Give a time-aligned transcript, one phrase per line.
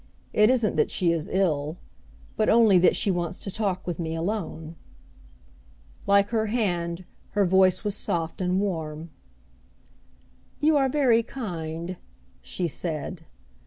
[0.33, 1.77] It isn't that she is ill,
[2.35, 4.75] but only that she wants to talk with me alone."
[6.07, 7.05] Like her hand,
[7.37, 9.11] her voice was soft and warm.
[10.59, 11.97] "You are very kind,"
[12.41, 13.25] she said.